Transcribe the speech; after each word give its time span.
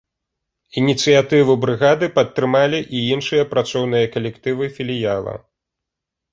Ініцыятыву 0.79 1.53
брыгады 1.65 2.09
падтрымалі 2.17 2.79
і 3.01 3.03
іншыя 3.17 3.43
працоўныя 3.55 4.11
калектывы 4.19 4.65
філіяла. 4.81 5.41